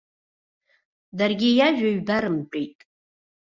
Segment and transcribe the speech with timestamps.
[1.17, 2.79] Даргьы иажәа ҩбарымтәит.